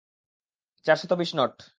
চারশত 0.85 1.11
বিশ 1.13 1.31
নট! 1.35 1.53